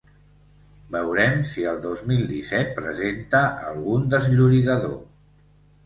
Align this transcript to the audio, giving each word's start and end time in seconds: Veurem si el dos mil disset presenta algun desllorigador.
Veurem 0.95 1.43
si 1.51 1.67
el 1.73 1.77
dos 1.85 2.01
mil 2.13 2.25
disset 2.33 2.73
presenta 2.83 3.45
algun 3.73 4.13
desllorigador. 4.17 5.03